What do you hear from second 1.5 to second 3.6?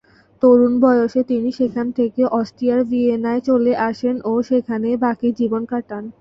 সেখান থেকে অস্ট্রিয়ার ভিয়েনায়